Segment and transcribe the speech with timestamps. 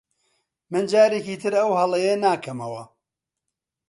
[0.71, 2.83] من جارێکی تر ئەو هەڵەیە ناکەمەوە.